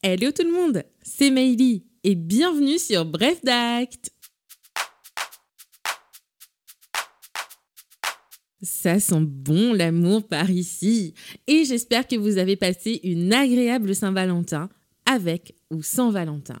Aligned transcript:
Hello 0.00 0.30
tout 0.30 0.44
le 0.44 0.52
monde, 0.52 0.84
c'est 1.02 1.32
Meili 1.32 1.84
et 2.04 2.14
bienvenue 2.14 2.78
sur 2.78 3.04
Bref 3.04 3.42
d'Acte. 3.42 4.12
Ça 8.62 9.00
sent 9.00 9.22
bon 9.22 9.72
l'amour 9.72 10.28
par 10.28 10.52
ici 10.52 11.14
et 11.48 11.64
j'espère 11.64 12.06
que 12.06 12.14
vous 12.14 12.38
avez 12.38 12.54
passé 12.54 13.00
une 13.02 13.32
agréable 13.32 13.92
Saint-Valentin 13.92 14.68
avec 15.04 15.56
ou 15.72 15.82
sans 15.82 16.12
Valentin. 16.12 16.60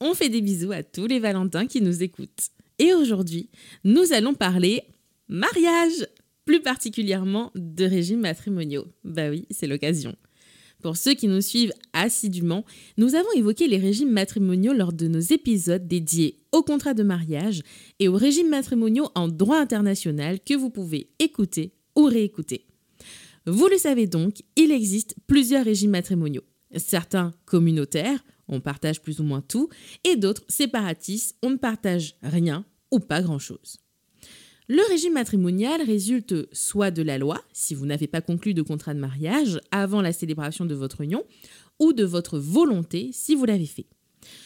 On 0.00 0.14
fait 0.14 0.30
des 0.30 0.40
bisous 0.40 0.72
à 0.72 0.82
tous 0.82 1.06
les 1.06 1.18
Valentins 1.18 1.66
qui 1.66 1.82
nous 1.82 2.02
écoutent. 2.02 2.48
Et 2.78 2.94
aujourd'hui, 2.94 3.50
nous 3.84 4.14
allons 4.14 4.32
parler 4.32 4.84
mariage, 5.28 6.08
plus 6.46 6.62
particulièrement 6.62 7.52
de 7.54 7.84
régimes 7.84 8.20
matrimoniaux. 8.20 8.86
Bah 9.04 9.28
oui, 9.28 9.46
c'est 9.50 9.66
l'occasion. 9.66 10.16
Pour 10.80 10.96
ceux 10.96 11.14
qui 11.14 11.28
nous 11.28 11.40
suivent 11.40 11.72
assidûment, 11.92 12.64
nous 12.96 13.14
avons 13.14 13.30
évoqué 13.36 13.68
les 13.68 13.76
régimes 13.76 14.12
matrimoniaux 14.12 14.72
lors 14.72 14.92
de 14.92 15.08
nos 15.08 15.20
épisodes 15.20 15.86
dédiés 15.86 16.38
au 16.52 16.62
contrat 16.62 16.94
de 16.94 17.02
mariage 17.02 17.62
et 17.98 18.08
aux 18.08 18.16
régimes 18.16 18.48
matrimoniaux 18.48 19.08
en 19.14 19.28
droit 19.28 19.58
international 19.58 20.40
que 20.40 20.54
vous 20.54 20.70
pouvez 20.70 21.10
écouter 21.18 21.74
ou 21.96 22.04
réécouter. 22.04 22.66
Vous 23.46 23.68
le 23.68 23.78
savez 23.78 24.06
donc, 24.06 24.42
il 24.56 24.70
existe 24.70 25.16
plusieurs 25.26 25.64
régimes 25.64 25.90
matrimoniaux. 25.90 26.44
Certains 26.76 27.32
communautaires, 27.46 28.24
on 28.48 28.60
partage 28.60 29.02
plus 29.02 29.20
ou 29.20 29.24
moins 29.24 29.40
tout, 29.40 29.68
et 30.04 30.16
d'autres 30.16 30.44
séparatistes, 30.48 31.36
on 31.42 31.50
ne 31.50 31.56
partage 31.56 32.14
rien 32.22 32.64
ou 32.90 33.00
pas 33.00 33.22
grand-chose. 33.22 33.79
Le 34.72 34.88
régime 34.88 35.14
matrimonial 35.14 35.82
résulte 35.82 36.48
soit 36.54 36.92
de 36.92 37.02
la 37.02 37.18
loi, 37.18 37.42
si 37.52 37.74
vous 37.74 37.86
n'avez 37.86 38.06
pas 38.06 38.20
conclu 38.20 38.54
de 38.54 38.62
contrat 38.62 38.94
de 38.94 39.00
mariage 39.00 39.60
avant 39.72 40.00
la 40.00 40.12
célébration 40.12 40.64
de 40.64 40.76
votre 40.76 41.00
union, 41.00 41.24
ou 41.80 41.92
de 41.92 42.04
votre 42.04 42.38
volonté 42.38 43.10
si 43.12 43.34
vous 43.34 43.46
l'avez 43.46 43.66
fait. 43.66 43.86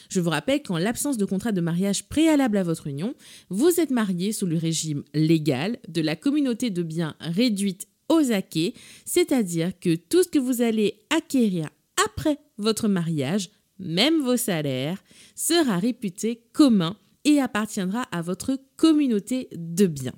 Je 0.09 0.19
vous 0.19 0.31
rappelle 0.31 0.63
qu'en 0.63 0.79
l'absence 0.79 1.17
de 1.17 1.25
contrat 1.25 1.51
de 1.51 1.61
mariage 1.61 2.09
préalable 2.09 2.57
à 2.57 2.63
votre 2.63 2.87
union, 2.87 3.13
vous 3.51 3.79
êtes 3.79 3.91
marié 3.91 4.31
sous 4.31 4.47
le 4.47 4.57
régime 4.57 5.03
légal 5.13 5.77
de 5.89 6.01
la 6.01 6.15
communauté 6.15 6.71
de 6.71 6.81
biens 6.81 7.15
réduite 7.19 7.87
aux 8.09 8.31
acquis, 8.31 8.73
c'est-à-dire 9.05 9.79
que 9.79 9.93
tout 9.93 10.23
ce 10.23 10.29
que 10.29 10.39
vous 10.39 10.63
allez 10.63 11.05
acquérir 11.15 11.69
après 12.03 12.39
votre 12.57 12.87
mariage, 12.87 13.51
même 13.77 14.23
vos 14.23 14.37
salaires, 14.37 15.03
sera 15.35 15.77
réputé 15.77 16.47
commun 16.51 16.97
et 17.25 17.41
appartiendra 17.41 18.03
à 18.11 18.21
votre 18.21 18.57
communauté 18.77 19.49
de 19.55 19.87
biens. 19.87 20.15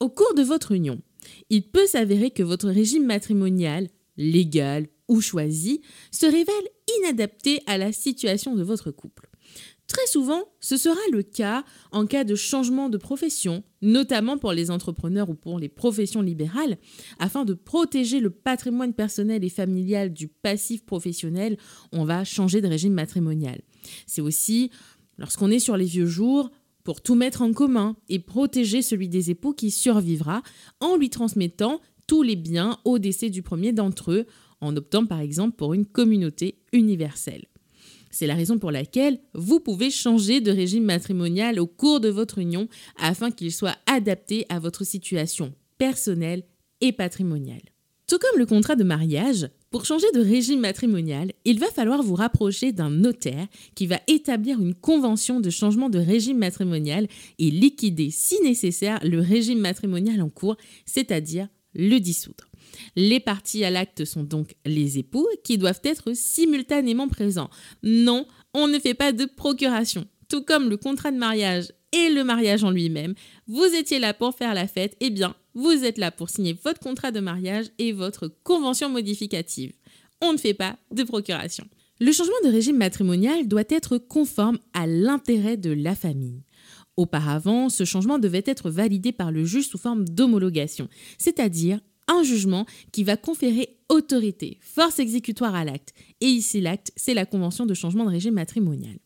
Au 0.00 0.08
cours 0.08 0.34
de 0.34 0.42
votre 0.42 0.72
union, 0.72 1.00
il 1.48 1.70
peut 1.70 1.86
s'avérer 1.86 2.30
que 2.30 2.42
votre 2.42 2.68
régime 2.68 3.06
matrimonial, 3.06 3.88
légal 4.16 4.88
ou 5.08 5.20
choisi, 5.20 5.80
se 6.10 6.26
révèle 6.26 6.68
inadapté 6.98 7.62
à 7.66 7.78
la 7.78 7.92
situation 7.92 8.56
de 8.56 8.62
votre 8.62 8.90
couple. 8.90 9.28
Très 9.92 10.06
souvent, 10.06 10.44
ce 10.60 10.78
sera 10.78 11.00
le 11.12 11.22
cas 11.22 11.64
en 11.90 12.06
cas 12.06 12.24
de 12.24 12.34
changement 12.34 12.88
de 12.88 12.96
profession, 12.96 13.62
notamment 13.82 14.38
pour 14.38 14.52
les 14.52 14.70
entrepreneurs 14.70 15.28
ou 15.28 15.34
pour 15.34 15.58
les 15.58 15.68
professions 15.68 16.22
libérales. 16.22 16.78
Afin 17.18 17.44
de 17.44 17.52
protéger 17.52 18.18
le 18.18 18.30
patrimoine 18.30 18.94
personnel 18.94 19.44
et 19.44 19.50
familial 19.50 20.10
du 20.10 20.28
passif 20.28 20.86
professionnel, 20.86 21.58
on 21.92 22.04
va 22.04 22.24
changer 22.24 22.62
de 22.62 22.68
régime 22.68 22.94
matrimonial. 22.94 23.60
C'est 24.06 24.22
aussi 24.22 24.70
lorsqu'on 25.18 25.50
est 25.50 25.58
sur 25.58 25.76
les 25.76 25.84
vieux 25.84 26.06
jours, 26.06 26.50
pour 26.84 27.00
tout 27.00 27.14
mettre 27.14 27.42
en 27.42 27.52
commun 27.52 27.96
et 28.08 28.18
protéger 28.18 28.82
celui 28.82 29.08
des 29.08 29.30
époux 29.30 29.52
qui 29.52 29.70
survivra 29.70 30.42
en 30.80 30.96
lui 30.96 31.10
transmettant 31.10 31.80
tous 32.06 32.22
les 32.22 32.36
biens 32.36 32.78
au 32.84 32.98
décès 32.98 33.30
du 33.30 33.42
premier 33.42 33.72
d'entre 33.72 34.12
eux, 34.12 34.26
en 34.60 34.76
optant 34.76 35.06
par 35.06 35.20
exemple 35.20 35.56
pour 35.56 35.74
une 35.74 35.86
communauté 35.86 36.58
universelle. 36.72 37.46
C'est 38.10 38.26
la 38.26 38.34
raison 38.34 38.58
pour 38.58 38.70
laquelle 38.70 39.20
vous 39.32 39.58
pouvez 39.58 39.90
changer 39.90 40.40
de 40.40 40.50
régime 40.50 40.84
matrimonial 40.84 41.58
au 41.58 41.66
cours 41.66 42.00
de 42.00 42.10
votre 42.10 42.38
union 42.38 42.68
afin 42.98 43.30
qu'il 43.30 43.52
soit 43.52 43.76
adapté 43.86 44.44
à 44.50 44.58
votre 44.58 44.84
situation 44.84 45.54
personnelle 45.78 46.44
et 46.82 46.92
patrimoniale. 46.92 47.62
Tout 48.06 48.18
comme 48.18 48.38
le 48.38 48.46
contrat 48.46 48.76
de 48.76 48.84
mariage, 48.84 49.48
pour 49.72 49.86
changer 49.86 50.06
de 50.12 50.20
régime 50.20 50.60
matrimonial, 50.60 51.32
il 51.46 51.58
va 51.58 51.70
falloir 51.70 52.02
vous 52.02 52.14
rapprocher 52.14 52.72
d'un 52.72 52.90
notaire 52.90 53.46
qui 53.74 53.86
va 53.86 53.98
établir 54.06 54.60
une 54.60 54.74
convention 54.74 55.40
de 55.40 55.48
changement 55.48 55.88
de 55.88 55.98
régime 55.98 56.36
matrimonial 56.36 57.08
et 57.38 57.50
liquider, 57.50 58.10
si 58.10 58.38
nécessaire, 58.42 59.00
le 59.02 59.20
régime 59.20 59.60
matrimonial 59.60 60.20
en 60.20 60.28
cours, 60.28 60.58
c'est-à-dire 60.84 61.48
le 61.74 61.98
dissoudre. 61.98 62.44
Les 62.96 63.18
parties 63.18 63.64
à 63.64 63.70
l'acte 63.70 64.04
sont 64.04 64.24
donc 64.24 64.54
les 64.66 64.98
époux 64.98 65.26
qui 65.42 65.56
doivent 65.56 65.80
être 65.84 66.12
simultanément 66.12 67.08
présents. 67.08 67.48
Non, 67.82 68.26
on 68.52 68.68
ne 68.68 68.78
fait 68.78 68.94
pas 68.94 69.12
de 69.12 69.24
procuration. 69.24 70.06
Tout 70.28 70.42
comme 70.42 70.68
le 70.68 70.76
contrat 70.76 71.12
de 71.12 71.18
mariage 71.18 71.72
et 71.92 72.10
le 72.10 72.24
mariage 72.24 72.62
en 72.62 72.70
lui-même, 72.70 73.14
vous 73.46 73.64
étiez 73.64 73.98
là 73.98 74.12
pour 74.12 74.34
faire 74.34 74.52
la 74.52 74.68
fête, 74.68 74.96
eh 75.00 75.08
bien, 75.08 75.34
vous 75.54 75.84
êtes 75.84 75.98
là 75.98 76.10
pour 76.10 76.30
signer 76.30 76.52
votre 76.64 76.80
contrat 76.80 77.10
de 77.10 77.20
mariage 77.20 77.66
et 77.78 77.92
votre 77.92 78.28
convention 78.42 78.88
modificative. 78.88 79.72
On 80.20 80.32
ne 80.32 80.38
fait 80.38 80.54
pas 80.54 80.76
de 80.90 81.02
procuration. 81.02 81.66
Le 82.00 82.12
changement 82.12 82.34
de 82.44 82.50
régime 82.50 82.76
matrimonial 82.76 83.46
doit 83.46 83.62
être 83.68 83.98
conforme 83.98 84.58
à 84.72 84.86
l'intérêt 84.86 85.56
de 85.56 85.70
la 85.70 85.94
famille. 85.94 86.42
Auparavant, 86.96 87.68
ce 87.68 87.84
changement 87.84 88.18
devait 88.18 88.42
être 88.46 88.70
validé 88.70 89.12
par 89.12 89.30
le 89.30 89.44
juge 89.44 89.68
sous 89.68 89.78
forme 89.78 90.04
d'homologation, 90.08 90.88
c'est-à-dire 91.18 91.80
un 92.08 92.22
jugement 92.22 92.66
qui 92.92 93.04
va 93.04 93.16
conférer 93.16 93.78
autorité, 93.88 94.58
force 94.60 94.98
exécutoire 94.98 95.54
à 95.54 95.64
l'acte. 95.64 95.94
Et 96.20 96.26
ici, 96.26 96.60
l'acte, 96.60 96.92
c'est 96.96 97.14
la 97.14 97.26
convention 97.26 97.66
de 97.66 97.74
changement 97.74 98.04
de 98.04 98.10
régime 98.10 98.34
matrimonial. 98.34 98.98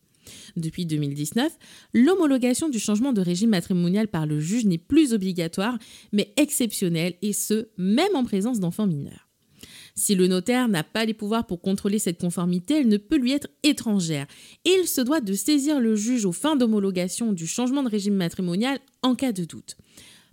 Depuis 0.56 0.86
2019, 0.86 1.52
l'homologation 1.92 2.68
du 2.68 2.78
changement 2.78 3.12
de 3.12 3.20
régime 3.20 3.50
matrimonial 3.50 4.08
par 4.08 4.26
le 4.26 4.40
juge 4.40 4.64
n'est 4.64 4.78
plus 4.78 5.12
obligatoire, 5.12 5.78
mais 6.12 6.32
exceptionnelle, 6.36 7.14
et 7.20 7.32
ce, 7.32 7.68
même 7.76 8.14
en 8.14 8.24
présence 8.24 8.58
d'enfants 8.58 8.86
mineurs. 8.86 9.28
Si 9.94 10.14
le 10.14 10.26
notaire 10.26 10.68
n'a 10.68 10.84
pas 10.84 11.06
les 11.06 11.14
pouvoirs 11.14 11.46
pour 11.46 11.62
contrôler 11.62 11.98
cette 11.98 12.20
conformité, 12.20 12.80
elle 12.80 12.88
ne 12.88 12.98
peut 12.98 13.16
lui 13.16 13.32
être 13.32 13.48
étrangère. 13.62 14.26
Et 14.66 14.70
il 14.80 14.86
se 14.86 15.00
doit 15.00 15.22
de 15.22 15.32
saisir 15.32 15.80
le 15.80 15.96
juge 15.96 16.26
aux 16.26 16.32
fins 16.32 16.56
d'homologation 16.56 17.32
du 17.32 17.46
changement 17.46 17.82
de 17.82 17.88
régime 17.88 18.14
matrimonial 18.14 18.78
en 19.02 19.14
cas 19.14 19.32
de 19.32 19.44
doute. 19.44 19.76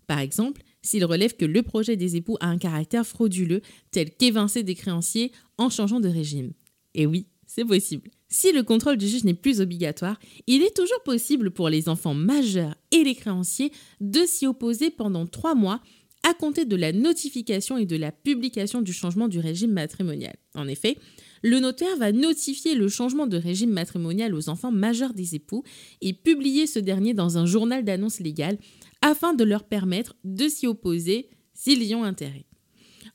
Par 0.06 0.20
exemple, 0.20 0.62
s'il 0.82 1.06
relève 1.06 1.38
que 1.38 1.46
le 1.46 1.64
projet 1.64 1.96
des 1.96 2.18
époux 2.18 2.38
a 2.42 2.48
un 2.48 2.58
caractère 2.58 3.08
frauduleux, 3.08 3.62
tel 3.92 4.12
qu'évincer 4.12 4.64
des 4.64 4.76
créanciers 4.76 5.32
en 5.58 5.70
changeant 5.70 6.02
de 6.02 6.10
régime. 6.10 6.52
Et 6.94 7.06
oui, 7.06 7.28
c'est 7.48 7.64
possible. 7.64 8.12
Si 8.34 8.52
le 8.52 8.64
contrôle 8.64 8.98
du 8.98 9.08
juge 9.08 9.26
n'est 9.26 9.36
plus 9.36 9.62
obligatoire, 9.62 10.20
il 10.48 10.64
est 10.64 10.76
toujours 10.76 11.04
possible 11.04 11.52
pour 11.52 11.70
les 11.70 11.88
enfants 11.88 12.16
majeurs 12.16 12.76
et 12.90 13.04
les 13.04 13.14
créanciers 13.14 13.72
de 14.02 14.26
s'y 14.26 14.48
opposer 14.48 14.90
pendant 14.90 15.28
trois 15.28 15.54
mois 15.54 15.82
à 16.28 16.34
compter 16.34 16.66
de 16.66 16.76
la 16.76 16.92
notification 16.92 17.78
et 17.78 17.86
de 17.86 17.96
la 17.96 18.12
publication 18.12 18.82
du 18.82 18.92
changement 18.92 19.28
du 19.28 19.38
régime 19.38 19.72
matrimonial. 19.72 20.36
En 20.56 20.68
effet, 20.68 20.98
le 21.44 21.60
notaire 21.60 21.96
va 21.98 22.12
notifier 22.12 22.74
le 22.74 22.90
changement 22.90 23.28
de 23.28 23.38
régime 23.38 23.70
matrimonial 23.70 24.34
aux 24.34 24.50
enfants 24.50 24.72
majeurs 24.72 25.14
des 25.14 25.36
époux 25.36 25.64
et 26.02 26.14
publier 26.14 26.66
ce 26.66 26.80
dernier 26.80 27.14
dans 27.14 27.38
un 27.38 27.46
journal 27.46 27.86
d'annonce 27.86 28.20
légale 28.20 28.58
afin 29.04 29.36
de 29.36 29.44
leur 29.44 29.64
permettre 29.64 30.16
de 30.24 30.48
s'y 30.48 30.66
opposer 30.66 31.30
s'ils 31.54 31.84
y 31.84 31.94
ont 31.94 32.04
intérêt. 32.04 32.48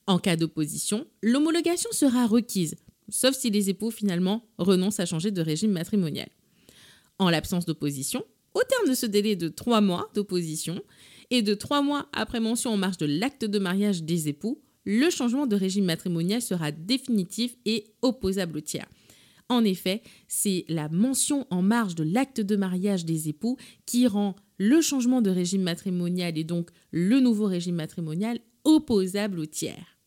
En 0.06 0.20
cas 0.20 0.36
d'opposition, 0.36 1.08
l'homologation 1.22 1.90
sera 1.90 2.24
requise 2.28 2.76
sauf 3.08 3.34
si 3.34 3.50
les 3.50 3.70
époux 3.70 3.90
finalement 3.90 4.44
renoncent 4.58 5.00
à 5.00 5.06
changer 5.06 5.30
de 5.30 5.40
régime 5.40 5.72
matrimonial. 5.72 6.28
En 7.18 7.30
l'absence 7.30 7.66
d'opposition, 7.66 8.24
au 8.54 8.62
terme 8.62 8.88
de 8.88 8.94
ce 8.94 9.06
délai 9.06 9.36
de 9.36 9.48
trois 9.48 9.80
mois 9.80 10.10
d'opposition 10.14 10.80
et 11.30 11.42
de 11.42 11.54
trois 11.54 11.82
mois 11.82 12.08
après 12.12 12.40
mention 12.40 12.70
en 12.70 12.76
marge 12.76 12.96
de 12.98 13.06
l'acte 13.06 13.44
de 13.44 13.58
mariage 13.58 14.02
des 14.02 14.28
époux, 14.28 14.60
le 14.84 15.10
changement 15.10 15.46
de 15.46 15.56
régime 15.56 15.84
matrimonial 15.84 16.40
sera 16.40 16.72
définitif 16.72 17.56
et 17.66 17.84
opposable 18.02 18.58
au 18.58 18.60
tiers. 18.60 18.88
En 19.50 19.64
effet, 19.64 20.02
c'est 20.28 20.64
la 20.68 20.88
mention 20.88 21.46
en 21.50 21.62
marge 21.62 21.94
de 21.94 22.04
l'acte 22.04 22.40
de 22.40 22.56
mariage 22.56 23.04
des 23.04 23.28
époux 23.28 23.56
qui 23.86 24.06
rend 24.06 24.36
le 24.58 24.80
changement 24.80 25.22
de 25.22 25.30
régime 25.30 25.62
matrimonial 25.62 26.36
et 26.36 26.44
donc 26.44 26.70
le 26.90 27.20
nouveau 27.20 27.46
régime 27.46 27.76
matrimonial 27.76 28.40
opposable 28.64 29.38
au 29.38 29.46
tiers. 29.46 29.97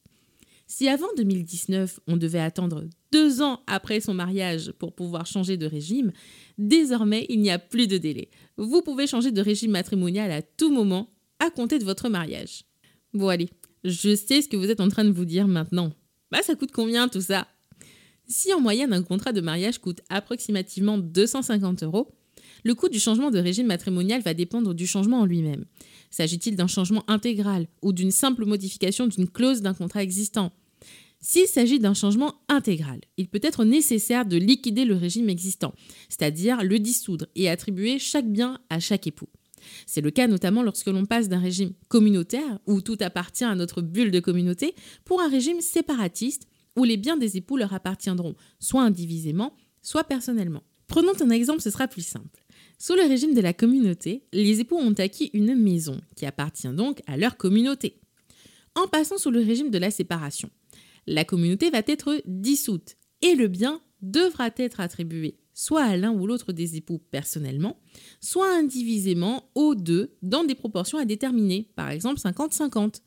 Si 0.74 0.88
avant 0.88 1.10
2019, 1.18 2.00
on 2.08 2.16
devait 2.16 2.40
attendre 2.40 2.86
deux 3.12 3.42
ans 3.42 3.60
après 3.68 4.00
son 4.00 4.14
mariage 4.14 4.72
pour 4.80 4.96
pouvoir 4.96 5.26
changer 5.26 5.58
de 5.58 5.66
régime, 5.66 6.14
désormais, 6.58 7.26
il 7.28 7.42
n'y 7.42 7.52
a 7.52 7.60
plus 7.60 7.88
de 7.88 7.98
délai. 7.98 8.30
Vous 8.56 8.82
pouvez 8.82 9.06
changer 9.06 9.34
de 9.34 9.42
régime 9.42 9.72
matrimonial 9.72 10.32
à 10.32 10.42
tout 10.42 10.72
moment, 10.72 11.10
à 11.40 11.50
compter 11.50 11.78
de 11.78 11.84
votre 11.84 12.08
mariage. 12.08 12.64
Bon 13.14 13.28
allez, 13.28 13.50
je 13.84 14.16
sais 14.16 14.42
ce 14.42 14.48
que 14.48 14.56
vous 14.56 14.72
êtes 14.72 14.80
en 14.80 14.88
train 14.88 15.04
de 15.04 15.12
vous 15.12 15.26
dire 15.26 15.46
maintenant. 15.46 15.92
Bah 16.32 16.42
ça 16.42 16.56
coûte 16.56 16.72
combien 16.72 17.10
tout 17.10 17.20
ça? 17.20 17.50
Si 18.26 18.54
en 18.54 18.62
moyenne 18.62 18.94
un 18.94 19.04
contrat 19.04 19.34
de 19.34 19.42
mariage 19.42 19.80
coûte 19.80 20.00
approximativement 20.08 20.98
250 20.98 21.84
euros, 21.84 22.16
le 22.64 22.76
coût 22.76 22.88
du 22.88 23.00
changement 23.02 23.30
de 23.30 23.40
régime 23.40 23.68
matrimonial 23.68 24.22
va 24.22 24.34
dépendre 24.34 24.74
du 24.74 24.88
changement 24.88 25.20
en 25.20 25.26
lui-même. 25.26 25.66
S'agit-il 26.12 26.56
d'un 26.56 26.68
changement 26.68 27.04
intégral 27.10 27.68
ou 27.82 27.92
d'une 27.92 28.12
simple 28.12 28.46
modification 28.46 29.08
d'une 29.08 29.28
clause 29.28 29.62
d'un 29.62 29.74
contrat 29.74 30.02
existant? 30.02 30.54
S'il 31.22 31.48
s'agit 31.48 31.80
d'un 31.80 31.94
changement 31.94 32.42
intégral, 32.50 33.00
il 33.18 33.28
peut 33.28 33.40
être 33.44 33.64
nécessaire 33.64 34.26
de 34.26 34.38
liquider 34.38 34.86
le 34.86 34.96
régime 34.96 35.30
existant, 35.30 35.74
c'est-à-dire 36.10 36.64
le 36.64 36.80
dissoudre 36.80 37.28
et 37.36 37.48
attribuer 37.48 38.00
chaque 38.00 38.28
bien 38.28 38.60
à 38.72 38.80
chaque 38.80 39.06
époux. 39.06 39.30
C'est 39.86 40.02
le 40.02 40.10
cas 40.10 40.28
notamment 40.28 40.64
lorsque 40.64 40.88
l'on 40.88 41.06
passe 41.06 41.30
d'un 41.30 41.40
régime 41.40 41.74
communautaire, 41.88 42.60
où 42.66 42.82
tout 42.82 42.98
appartient 43.02 43.44
à 43.44 43.54
notre 43.54 43.84
bulle 43.84 44.10
de 44.10 44.20
communauté, 44.20 44.74
pour 45.06 45.22
un 45.22 45.30
régime 45.30 45.62
séparatiste, 45.62 46.48
où 46.76 46.84
les 46.84 46.98
biens 46.98 47.18
des 47.18 47.38
époux 47.38 47.58
leur 47.58 47.74
appartiendront 47.74 48.36
soit 48.60 48.82
indivisément, 48.82 49.54
soit 49.84 50.06
personnellement. 50.06 50.64
Prenons 50.88 51.14
un 51.22 51.30
exemple, 51.30 51.62
ce 51.62 51.70
sera 51.70 51.88
plus 51.88 52.06
simple. 52.06 52.44
Sous 52.80 52.96
le 52.96 53.04
régime 53.04 53.36
de 53.36 53.42
la 53.42 53.54
communauté, 53.54 54.24
les 54.34 54.60
époux 54.60 54.78
ont 54.78 54.94
acquis 54.94 55.30
une 55.34 55.56
maison, 55.56 56.02
qui 56.16 56.26
appartient 56.26 56.68
donc 56.68 57.02
à 57.06 57.16
leur 57.16 57.38
communauté. 57.38 58.00
En 58.76 58.88
passant 58.88 59.18
sous 59.18 59.32
le 59.32 59.42
régime 59.42 59.70
de 59.70 59.78
la 59.78 59.92
séparation, 59.92 60.50
la 61.08 61.26
communauté 61.26 61.70
va 61.70 61.82
être 61.86 62.22
dissoute 62.26 62.96
et 63.22 63.36
le 63.36 63.48
bien 63.48 63.82
devra 64.02 64.50
être 64.58 64.80
attribué 64.80 65.42
soit 65.54 65.84
à 65.84 65.98
l'un 65.98 66.12
ou 66.12 66.28
l'autre 66.28 66.54
des 66.54 66.78
époux 66.78 67.00
personnellement, 67.12 67.80
soit 68.20 68.52
indivisément 68.56 69.50
aux 69.56 69.76
deux 69.76 70.16
dans 70.22 70.44
des 70.44 70.56
proportions 70.56 70.98
à 70.98 71.06
déterminer, 71.06 71.70
par 71.76 71.90
exemple 71.90 72.20
50-50. 72.20 73.02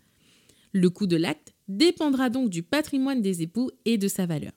Le 0.73 0.91
coût 0.91 1.06
de 1.06 1.17
l'acte 1.17 1.55
dépendra 1.69 2.31
donc 2.31 2.50
du 2.50 2.62
patrimoine 2.62 3.23
des 3.23 3.43
époux 3.43 3.70
et 3.85 3.99
de 3.99 4.08
sa 4.08 4.26
valeur. 4.26 4.52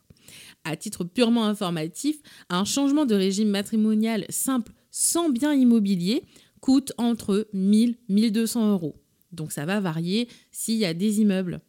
À 0.64 0.76
titre 0.76 1.06
purement 1.06 1.46
informatif, 1.46 2.18
un 2.50 2.66
changement 2.66 3.06
de 3.06 3.16
régime 3.16 3.50
matrimonial 3.50 4.26
simple 4.30 4.74
sans 4.92 5.30
bien 5.30 5.54
immobilier 5.54 6.24
coûte 6.60 6.92
entre 6.98 7.48
1000 7.54 7.90
et 7.92 8.14
1200 8.14 8.72
euros. 8.72 8.96
Donc 9.32 9.52
ça 9.52 9.66
va 9.66 9.80
varier 9.80 10.28
s'il 10.52 10.78
y 10.78 10.86
a 10.86 10.94
des 10.94 11.22
immeubles. 11.22 11.62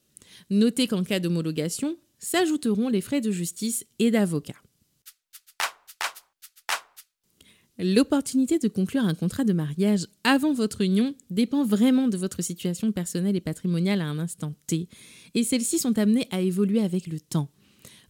Notez 0.50 0.86
qu'en 0.86 1.04
cas 1.04 1.20
d'homologation, 1.20 1.96
s'ajouteront 2.18 2.88
les 2.88 3.00
frais 3.00 3.20
de 3.20 3.30
justice 3.30 3.84
et 3.98 4.10
d'avocat. 4.10 4.56
L'opportunité 7.80 8.58
de 8.58 8.66
conclure 8.66 9.04
un 9.04 9.14
contrat 9.14 9.44
de 9.44 9.52
mariage 9.52 10.08
avant 10.24 10.52
votre 10.52 10.80
union 10.80 11.14
dépend 11.30 11.64
vraiment 11.64 12.08
de 12.08 12.16
votre 12.16 12.42
situation 12.42 12.90
personnelle 12.90 13.36
et 13.36 13.40
patrimoniale 13.40 14.00
à 14.00 14.06
un 14.06 14.18
instant 14.18 14.54
T, 14.66 14.88
et 15.34 15.44
celles-ci 15.44 15.78
sont 15.78 15.96
amenées 15.96 16.26
à 16.32 16.40
évoluer 16.40 16.80
avec 16.80 17.06
le 17.06 17.20
temps. 17.20 17.50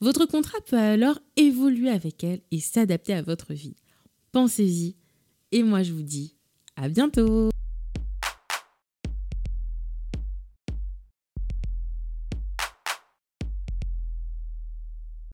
Votre 0.00 0.24
contrat 0.24 0.60
peut 0.62 0.78
alors 0.78 1.20
évoluer 1.36 1.90
avec 1.90 2.24
elle 2.24 2.40
et 2.50 2.60
s'adapter 2.60 3.12
à 3.12 3.20
votre 3.20 3.52
vie. 3.52 3.76
Pensez-y, 4.32 4.96
et 5.52 5.62
moi 5.62 5.82
je 5.82 5.92
vous 5.92 6.02
dis 6.02 6.36
à 6.76 6.88
bientôt 6.88 7.50